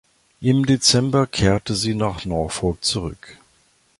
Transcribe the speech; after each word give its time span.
Im 0.39 0.65
Dezember 0.65 1.27
kehrte 1.27 1.75
sie 1.75 1.93
nach 1.93 2.25
Norfolk 2.25 2.83
zurück. 2.83 3.37